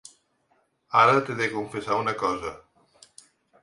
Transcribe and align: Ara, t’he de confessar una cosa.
Ara, 1.03 1.21
t’he 1.27 1.37
de 1.43 1.51
confessar 1.53 2.01
una 2.07 2.19
cosa. 2.27 2.59